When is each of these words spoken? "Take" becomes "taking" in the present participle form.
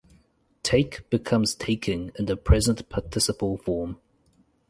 "Take" 0.63 1.07
becomes 1.11 1.53
"taking" 1.53 2.11
in 2.17 2.25
the 2.25 2.35
present 2.35 2.89
participle 2.89 3.57
form. 3.57 3.97